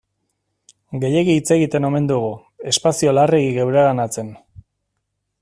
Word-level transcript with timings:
Gehiegi 1.03 1.35
hitz 1.39 1.51
egiten 1.57 1.85
omen 1.91 2.07
dugu, 2.13 2.31
espazio 2.73 3.15
larregi 3.19 3.53
geureganatzen. 3.59 4.35